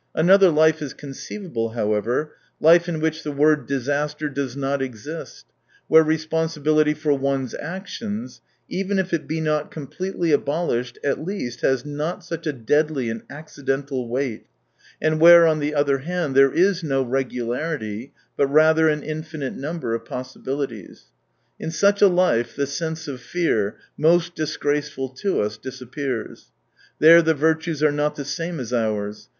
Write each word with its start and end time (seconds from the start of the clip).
Another 0.15 0.49
life 0.49 0.81
is 0.81 0.95
conceivable, 0.95 1.73
how 1.73 1.93
ever: 1.93 2.33
life 2.59 2.89
in 2.89 3.01
which 3.01 3.21
the 3.21 3.31
word 3.31 3.67
disaster 3.67 4.29
does 4.29 4.57
not 4.57 4.81
exist, 4.81 5.45
where 5.87 6.01
responsibility 6.01 6.95
for 6.95 7.13
one's 7.13 7.53
actions, 7.53 8.41
even 8.67 8.97
if 8.97 9.13
it 9.13 9.27
be 9.27 9.39
not 9.39 9.69
completely 9.69 10.31
abolish 10.31 10.93
ed, 11.03 11.07
at 11.07 11.23
least 11.23 11.61
has 11.61 11.85
not 11.85 12.23
such 12.23 12.47
a 12.47 12.51
deadly 12.53 13.11
and 13.11 13.21
accidental 13.29 14.09
weight, 14.09 14.47
and 14.99 15.21
where, 15.21 15.45
on 15.45 15.59
the 15.59 15.75
other 15.75 15.99
hand, 15.99 16.33
there 16.33 16.51
is 16.51 16.83
no" 16.83 17.03
regularity," 17.03 18.11
but 18.35 18.47
rather 18.47 18.89
an 18.89 19.03
infinite 19.03 19.53
number 19.53 19.93
of 19.93 20.03
possibilities. 20.03 21.11
In 21.59 21.69
such 21.69 22.01
a 22.01 22.07
life 22.07 22.55
the 22.55 22.65
sense 22.65 23.07
of 23.07 23.21
fear— 23.21 23.77
most 24.09 24.33
disgraceful 24.33 25.09
to 25.09 25.41
us— 25.41 25.57
disappears. 25.59 26.51
There 26.97 27.21
the 27.21 27.35
virtues 27.35 27.83
are 27.83 27.91
not 27.91 28.15
the 28.15 28.25
same 28.25 28.59
as 28.59 28.73
ours. 28.73 29.29